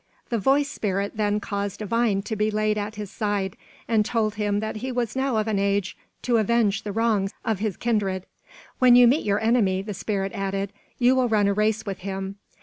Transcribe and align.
The 0.29 0.39
voice 0.39 0.67
spirit 0.67 1.15
then 1.15 1.39
caused 1.39 1.79
a 1.79 1.85
vine 1.85 2.23
to 2.23 2.35
be 2.35 2.49
laid 2.49 2.75
at 2.75 2.95
his 2.95 3.11
side, 3.11 3.55
and 3.87 4.03
told 4.03 4.33
him 4.33 4.59
that 4.59 4.77
he 4.77 4.91
was 4.91 5.15
now 5.15 5.37
of 5.37 5.47
an 5.47 5.59
age 5.59 5.95
to 6.23 6.37
avenge 6.37 6.81
the 6.81 6.91
wrongs 6.91 7.35
of 7.45 7.59
his 7.59 7.77
kindred. 7.77 8.25
"When 8.79 8.95
you 8.95 9.05
meet 9.07 9.23
your 9.25 9.39
enemy," 9.39 9.83
the 9.83 9.93
spirit 9.93 10.31
added, 10.33 10.73
"you 10.97 11.15
will 11.15 11.29
run 11.29 11.45
a 11.45 11.53
race 11.53 11.85
with 11.85 11.99
him. 11.99 12.37